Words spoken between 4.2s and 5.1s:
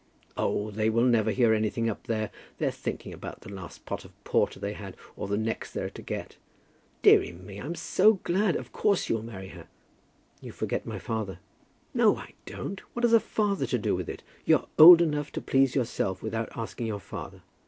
porter they had,